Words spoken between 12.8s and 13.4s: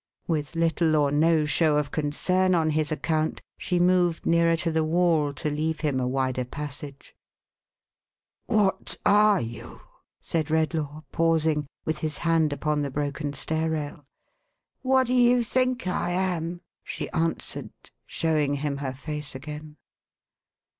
the broken